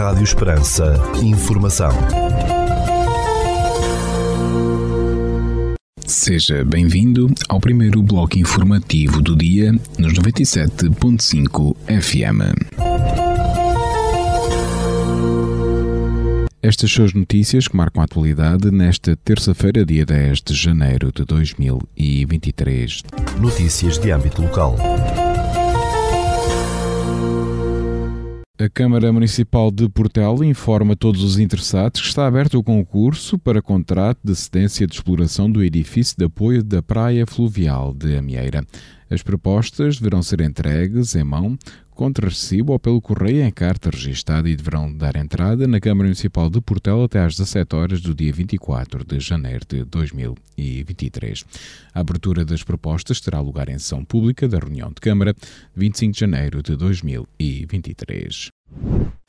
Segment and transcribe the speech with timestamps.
[0.00, 0.94] Rádio Esperança.
[1.22, 1.90] Informação.
[6.06, 12.40] Seja bem-vindo ao primeiro bloco informativo do dia nos 97.5 FM.
[16.62, 21.26] Estas são as notícias que marcam a atualidade nesta terça-feira, dia 10 de janeiro de
[21.26, 23.02] 2023.
[23.38, 24.76] Notícias de âmbito local.
[28.60, 33.62] A Câmara Municipal de Portel informa todos os interessados que está aberto o concurso para
[33.62, 38.62] contrato de cedência de exploração do edifício de apoio da Praia Fluvial de Amieira.
[39.08, 41.56] As propostas deverão ser entregues em mão
[42.00, 46.48] contra recibo ou pelo correio em carta registada e deverão dar entrada na Câmara Municipal
[46.48, 51.44] de Portel até às 17 horas do dia 24 de janeiro de 2023.
[51.92, 55.36] A abertura das propostas terá lugar em sessão pública da reunião de Câmara,
[55.76, 58.50] 25 de janeiro de 2023.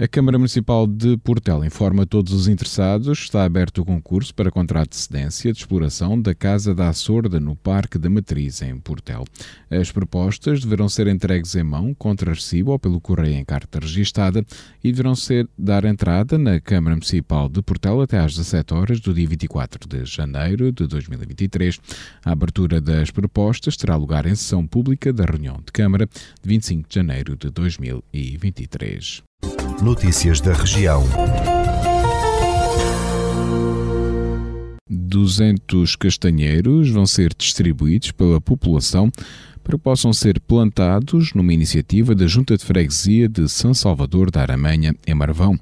[0.02, 4.89] A Câmara Municipal de Portel informa todos os interessados está aberto o concurso para contrato
[4.89, 9.23] de cedência de exploração da Casa da Açorda no Parque da Matriz, em Portel.
[9.69, 14.44] As propostas deverão ser entregues em mão contra recibo ou pelo correio em carta registada
[14.84, 19.14] e deverão ser dar entrada na Câmara Municipal de Portel até às 17 horas do
[19.14, 21.80] dia 24 de janeiro de 2023.
[22.25, 26.89] A abertura das propostas terá lugar em sessão pública da reunião de Câmara de 25
[26.89, 29.22] de janeiro de 2023.
[29.82, 31.04] Notícias da região.
[34.88, 39.09] 200 castanheiros vão ser distribuídos pela população
[39.64, 44.42] para que possam ser plantados numa iniciativa da Junta de Freguesia de São Salvador da
[44.42, 45.59] Aramanha, em Marvão,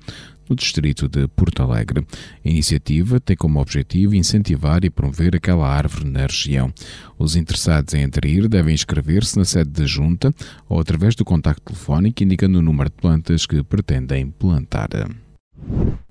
[0.49, 2.05] no distrito de Porto Alegre.
[2.43, 6.73] A iniciativa tem como objetivo incentivar e promover aquela árvore na região.
[7.17, 10.33] Os interessados em aderir devem inscrever-se na sede da Junta
[10.67, 14.89] ou através do contacto telefónico indicando o número de plantas que pretendem plantar.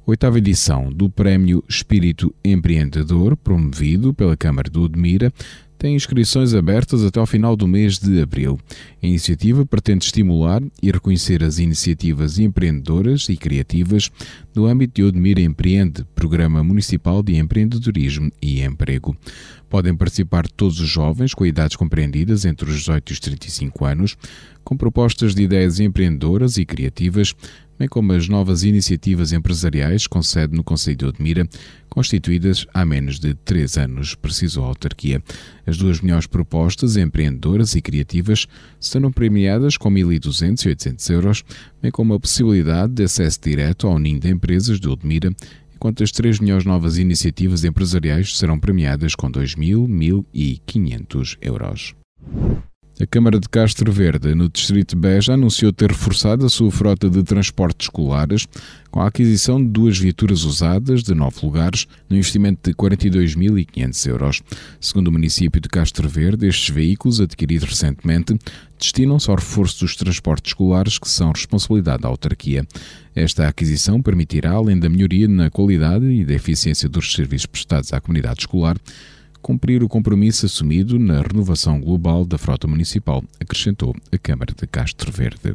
[0.06, 5.30] Oitava edição do Prémio Espírito Empreendedor, promovido pela Câmara do Odmira,
[5.78, 8.58] tem inscrições abertas até ao final do mês de abril.
[9.00, 14.10] A iniciativa pretende estimular e reconhecer as iniciativas empreendedoras e criativas
[14.54, 19.16] no âmbito de Odmira Empreende, Programa Municipal de Empreendedorismo e Emprego.
[19.70, 24.16] Podem participar todos os jovens com idades compreendidas entre os 18 e os 35 anos,
[24.64, 27.34] com propostas de ideias empreendedoras e criativas,
[27.78, 31.48] bem como as novas iniciativas empresariais com sede no Conselho de Odmira,
[31.88, 35.22] constituídas há menos de três anos, precisou a autarquia.
[35.66, 38.46] As duas melhores propostas empreendedoras e criativas
[38.80, 41.44] serão premiadas com 1.200 e 800 euros,
[41.80, 45.32] bem como a possibilidade de acesso direto ao ninho de empresas de Odmira
[45.78, 51.94] enquanto as três melhores novas iniciativas empresariais serão premiadas com 2.000, 1.000 e 500 euros.
[53.00, 57.08] A Câmara de Castro Verde, no Distrito de Beja, anunciou ter reforçado a sua frota
[57.08, 58.44] de transportes escolares
[58.90, 64.42] com a aquisição de duas viaturas usadas de nove lugares, no investimento de 42.500 euros.
[64.80, 68.36] Segundo o município de Castro Verde, estes veículos, adquiridos recentemente,
[68.76, 72.66] destinam-se ao reforço dos transportes escolares que são responsabilidade da autarquia.
[73.14, 78.00] Esta aquisição permitirá, além da melhoria na qualidade e da eficiência dos serviços prestados à
[78.00, 78.76] comunidade escolar,
[79.42, 85.10] cumprir o compromisso assumido na renovação global da frota municipal, acrescentou a Câmara de Castro
[85.12, 85.54] Verde.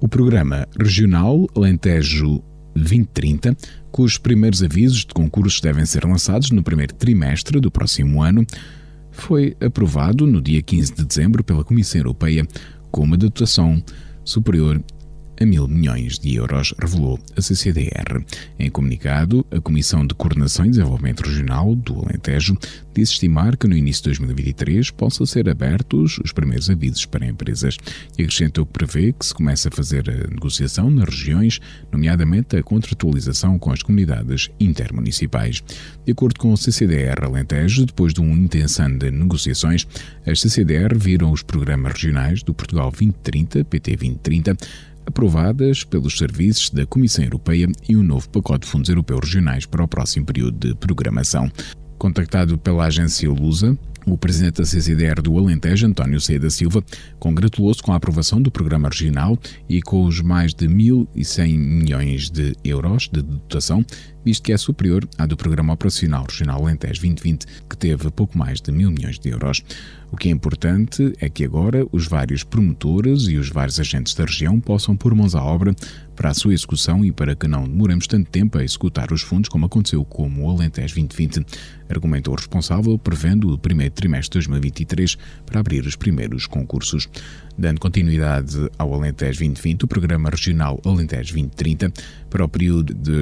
[0.00, 2.42] O programa regional Alentejo
[2.74, 3.56] 2030,
[3.90, 8.46] cujos primeiros avisos de concursos devem ser lançados no primeiro trimestre do próximo ano,
[9.10, 12.46] foi aprovado no dia 15 de dezembro pela Comissão Europeia
[12.90, 13.82] com uma dotação
[14.24, 14.82] superior
[15.40, 18.22] a mil milhões de euros, revelou a CCDR.
[18.58, 22.58] Em comunicado, a Comissão de Coordenação e Desenvolvimento Regional do Alentejo
[22.92, 27.78] disse estimar que no início de 2023 possam ser abertos os primeiros avisos para empresas
[28.18, 31.58] e acrescentou que prevê que se comece a fazer a negociação nas regiões,
[31.90, 35.62] nomeadamente a contratualização com as comunidades intermunicipais.
[36.04, 39.86] De acordo com o CCDR Alentejo, depois de um intenso ano de negociações,
[40.26, 44.56] as CCDR viram os programas regionais do Portugal 2030, PT 2030,
[45.10, 49.82] aprovadas pelos serviços da Comissão Europeia e um novo pacote de fundos europeus regionais para
[49.82, 51.50] o próximo período de programação.
[51.98, 53.76] Contactado pela agência Lusa,
[54.06, 56.38] o presidente da CCDR do Alentejo, António C.
[56.38, 56.82] da Silva,
[57.18, 59.36] congratulou-se com a aprovação do programa regional
[59.68, 63.84] e com os mais de 1.100 milhões de euros de dotação
[64.24, 68.60] visto que é superior à do Programa Operacional Regional Alentejo 2020, que teve pouco mais
[68.60, 69.62] de mil milhões de euros.
[70.12, 74.24] O que é importante é que agora os vários promotores e os vários agentes da
[74.24, 75.74] região possam pôr mãos à obra
[76.16, 79.48] para a sua execução e para que não demoremos tanto tempo a executar os fundos
[79.48, 81.46] como aconteceu com o Alentejo 2020,
[81.88, 87.08] argumentou o responsável, prevendo o primeiro trimestre de 2023 para abrir os primeiros concursos.
[87.56, 91.92] Dando continuidade ao Alentejo 2020, o Programa Regional Alentejo 2030,
[92.28, 93.12] para o período de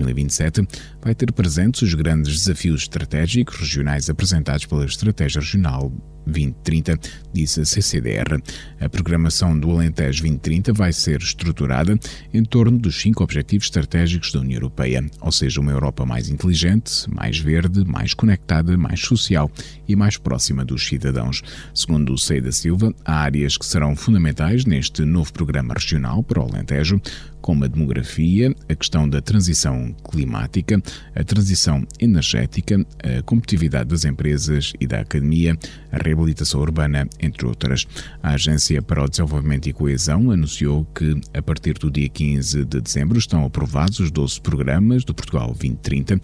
[0.00, 0.66] 2021-2027,
[1.02, 5.92] vai ter presentes os grandes desafios estratégicos regionais apresentados pela Estratégia Regional
[6.26, 6.98] 2030,
[7.32, 8.40] disse a CCDR.
[8.80, 11.98] A programação do Alentejo 2030 vai ser estruturada
[12.34, 17.08] em torno dos cinco objetivos estratégicos da União Europeia, ou seja, uma Europa mais inteligente,
[17.08, 19.50] mais verde, mais conectada, mais social
[19.86, 21.42] e mais próxima dos cidadãos.
[21.72, 26.40] Segundo o Sei da Silva, há áreas que serão fundamentais neste novo programa regional para
[26.40, 27.00] o Alentejo,
[27.46, 30.82] como a demografia, a questão da transição climática,
[31.14, 35.56] a transição energética, a competitividade das empresas e da academia,
[35.92, 37.86] a reabilitação urbana, entre outras.
[38.20, 42.80] A Agência para o Desenvolvimento e Coesão anunciou que, a partir do dia 15 de
[42.80, 46.20] dezembro, estão aprovados os 12 programas do Portugal 2030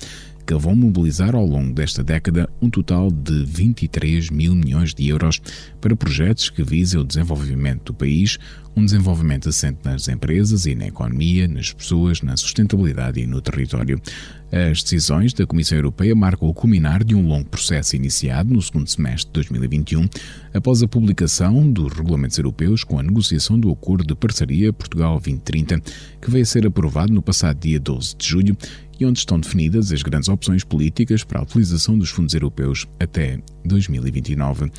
[0.46, 5.40] que vão mobilizar ao longo desta década um total de 23 mil milhões de euros
[5.80, 8.38] para projetos que visem o desenvolvimento do país,
[8.74, 14.00] um desenvolvimento assente nas empresas e na economia, nas pessoas, na sustentabilidade e no território.
[14.50, 18.86] As decisões da Comissão Europeia marcam o culminar de um longo processo iniciado no segundo
[18.88, 20.08] semestre de 2021,
[20.52, 25.80] após a publicação dos regulamentos europeus com a negociação do Acordo de Parceria Portugal 2030,
[26.20, 28.56] que veio a ser aprovado no passado dia 12 de julho
[29.00, 33.38] e onde estão definidas as grandes opções políticas para a utilização dos fundos europeus até
[33.64, 34.70] 2029,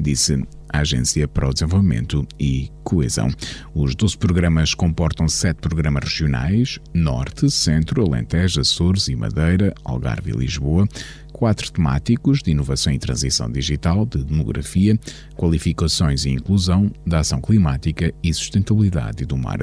[0.00, 0.42] disse
[0.72, 3.28] a Agência para o Desenvolvimento e Coesão.
[3.74, 10.36] Os 12 programas comportam sete programas regionais: Norte, Centro, Alentejo, Açores e Madeira, Algarve e
[10.36, 10.88] Lisboa,
[11.32, 14.98] quatro temáticos de inovação e transição digital, de demografia,
[15.36, 19.58] qualificações e inclusão, da ação climática e sustentabilidade do mar,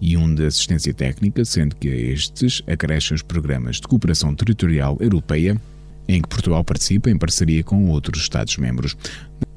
[0.00, 5.60] e um de assistência técnica, sendo que estes acrescem os programas de cooperação territorial europeia
[6.08, 8.96] em que Portugal participa em parceria com outros Estados-membros.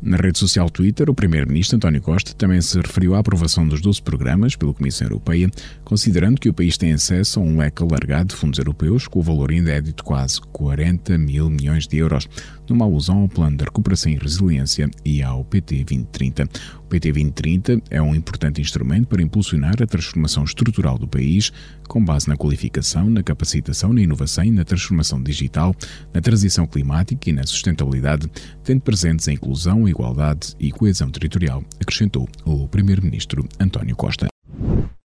[0.01, 4.01] Na rede social Twitter, o primeiro-ministro António Costa também se referiu à aprovação dos 12
[4.01, 5.49] programas pela Comissão Europeia,
[5.83, 9.23] considerando que o país tem acesso a um leque alargado de fundos europeus com o
[9.23, 12.27] valor inédito de quase 40 mil milhões de euros,
[12.67, 16.49] numa alusão ao Plano de Recuperação e Resiliência e ao PT 2030.
[16.91, 21.49] PT 2030 é um importante instrumento para impulsionar a transformação estrutural do país,
[21.87, 25.73] com base na qualificação, na capacitação, na inovação e na transformação digital,
[26.13, 28.29] na transição climática e na sustentabilidade,
[28.61, 34.27] tendo presentes a inclusão, a igualdade e coesão territorial, acrescentou o Primeiro-Ministro António Costa.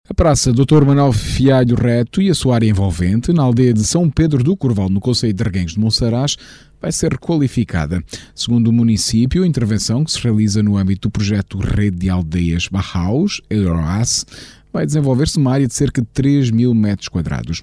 [0.08, 0.84] A Praça Dr.
[0.84, 4.88] Manuel Fialho Reto e a sua área envolvente, na aldeia de São Pedro do Corval,
[4.88, 6.36] no Conselho de Reguengos de Monsaraz,
[6.80, 8.02] vai ser requalificada.
[8.34, 12.68] Segundo o município, a intervenção que se realiza no âmbito do projeto Rede de Aldeias
[12.68, 14.26] Barraus, Euroas,
[14.72, 17.62] vai desenvolver-se numa área de cerca de 3 mil metros quadrados.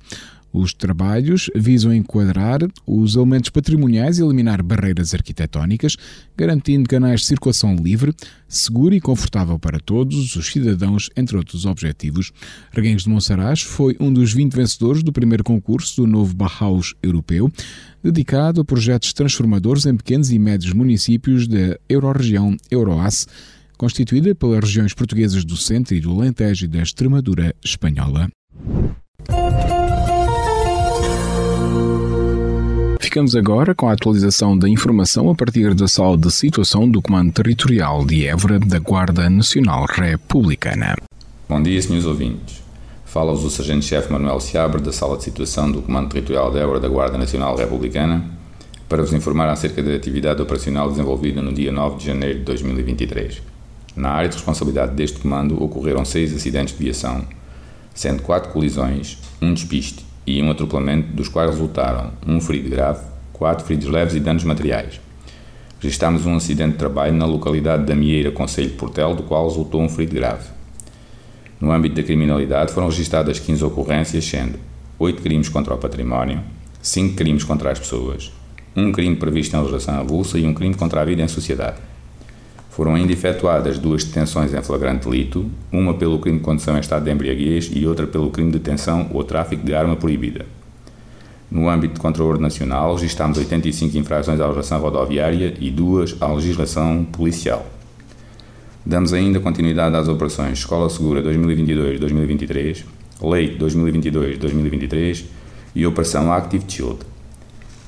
[0.54, 5.98] Os trabalhos visam enquadrar os elementos patrimoniais e eliminar barreiras arquitetónicas,
[6.38, 8.14] garantindo canais de circulação livre,
[8.48, 12.32] seguro e confortável para todos os cidadãos, entre outros objetivos.
[12.72, 17.52] Reguengos de Monsaraz foi um dos 20 vencedores do primeiro concurso do novo Bauhaus Europeu,
[18.04, 23.28] dedicado a projetos transformadores em pequenos e médios municípios da Euroregião Euroas,
[23.76, 28.30] constituída pelas regiões portuguesas do Centro e do Alentejo e da Extremadura espanhola.
[33.14, 37.32] Ficamos agora com a atualização da informação a partir da sala de situação do Comando
[37.32, 40.96] Territorial de Évora da Guarda Nacional Republicana.
[41.48, 42.64] Bom dia, senhores ouvintes.
[43.06, 46.88] Fala-vos o Sargento-Chefe Manuel Seabre da Sala de Situação do Comando Territorial de Évora da
[46.88, 48.32] Guarda Nacional Republicana
[48.90, 53.44] para vos informar acerca da atividade operacional desenvolvida no dia 9 de janeiro de 2023.
[53.96, 57.24] Na área de responsabilidade deste comando ocorreram seis acidentes de viação,
[57.94, 63.66] sendo quatro colisões, um despiste e um atropelamento, dos quais resultaram um ferido grave, quatro
[63.66, 65.00] feridos leves e danos materiais.
[65.80, 69.82] Registámos um acidente de trabalho na localidade da Mieira, Conselho de Portel, do qual resultou
[69.82, 70.48] um ferido grave.
[71.60, 74.58] No âmbito da criminalidade foram registadas 15 ocorrências, sendo
[74.98, 76.40] 8 crimes contra o património,
[76.82, 78.32] 5 crimes contra as pessoas,
[78.76, 81.78] um crime previsto em legislação avulsa e um crime contra a vida em sociedade.
[82.74, 87.06] Foram ainda efetuadas duas detenções em flagrante delito, uma pelo crime de condução em estado
[87.06, 90.44] de embriaguez e outra pelo crime de detenção ou tráfico de arma proibida.
[91.52, 97.06] No âmbito de controle nacional, registámos 85 infrações à legislação rodoviária e duas à legislação
[97.06, 97.64] policial.
[98.84, 102.86] Damos ainda continuidade às operações Escola Segura 2022-2023,
[103.22, 105.26] Lei 2022-2023
[105.76, 106.98] e Operação Active Shield.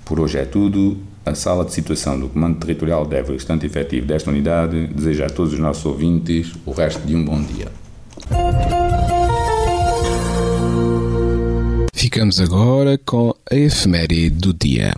[0.05, 1.14] Por hoje é tudo.
[1.25, 5.29] A sala de situação do Comando Territorial de Évora, estante efetivo desta unidade, deseja a
[5.29, 7.67] todos os nossos ouvintes o resto de um bom dia.
[11.91, 14.93] Ficamos agora com a efeméride do dia.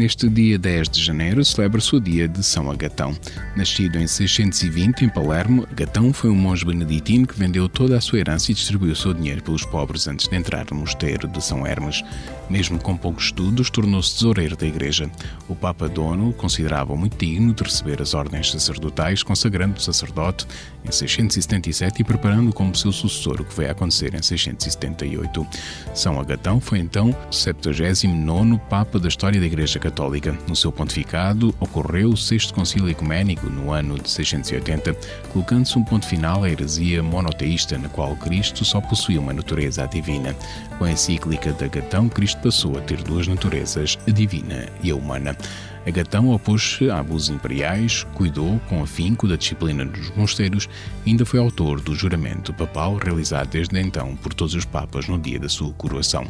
[0.00, 3.14] Neste dia 10 de janeiro celebra-se o dia de São Agatão.
[3.54, 8.20] Nascido em 620 em Palermo, Agatão foi um monge beneditino que vendeu toda a sua
[8.20, 11.66] herança e distribuiu o seu dinheiro pelos pobres antes de entrar no mosteiro de São
[11.66, 12.02] Hermes.
[12.48, 15.08] Mesmo com poucos estudos, tornou-se tesoureiro da igreja.
[15.46, 20.46] O Papa Dono considerava muito digno de receber as ordens sacerdotais, consagrando o sacerdote
[20.82, 25.46] em 677 e preparando-o como seu sucessor, o que veio a acontecer em 678.
[25.94, 30.38] São Agatão foi então o 79 Papa da história da Igreja Católica Católica.
[30.48, 34.94] No seu pontificado, ocorreu o Sexto Concílio Ecuménico no ano de 680,
[35.32, 40.34] colocando-se um ponto final à heresia monoteísta, na qual Cristo só possuía uma natureza divina.
[40.78, 44.96] Com a encíclica da Gatão, Cristo passou a ter duas naturezas, a divina e a
[44.96, 45.36] humana.
[45.86, 50.68] Agatão opôs-se a abusos imperiais, cuidou com afinco da disciplina dos mosteiros
[51.06, 55.18] e ainda foi autor do juramento papal realizado desde então por todos os papas no
[55.18, 56.26] dia da sua coroação.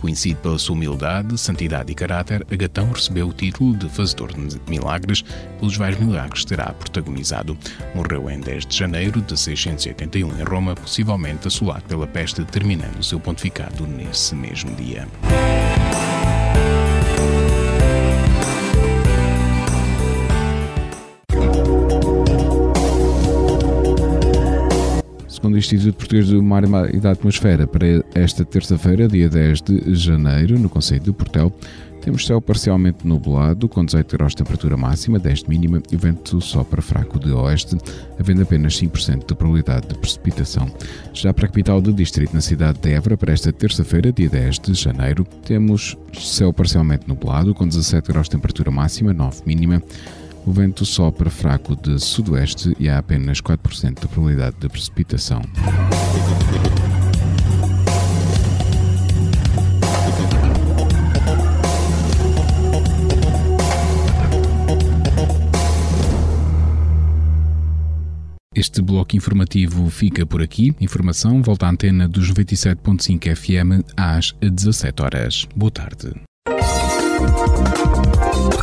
[0.00, 5.22] Conhecido pela sua humildade, santidade e caráter, Agatão recebeu o título de fazedor de milagres
[5.58, 7.58] pelos vários milagres que terá protagonizado.
[7.94, 13.02] Morreu em 10 de janeiro de 681 em Roma, possivelmente assolado pela peste, terminando o
[13.02, 15.06] seu pontificado nesse mesmo dia.
[25.48, 29.94] Segundo o Instituto Português do Mar e da Atmosfera, para esta terça-feira, dia 10 de
[29.94, 31.50] janeiro, no Conselho do Portel,
[32.02, 35.98] temos céu parcialmente nublado, com 18 graus de temperatura máxima, 10 de mínima e o
[35.98, 37.78] vento sopra fraco de oeste,
[38.20, 40.70] havendo apenas 5% de probabilidade de precipitação.
[41.14, 44.58] Já para a capital do distrito, na cidade de Évora, para esta terça-feira, dia 10
[44.58, 49.82] de janeiro, temos céu parcialmente nublado, com 17 graus de temperatura máxima, 9 mínima,
[50.48, 55.42] o vento sopra fraco de sudoeste e há apenas 4% de probabilidade de precipitação.
[68.54, 70.74] Este bloco informativo fica por aqui.
[70.80, 75.46] Informação volta à antena dos 97.5 FM às 17 horas.
[75.54, 76.27] Boa tarde.